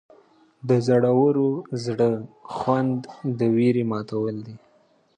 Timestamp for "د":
0.67-0.69, 3.39-3.39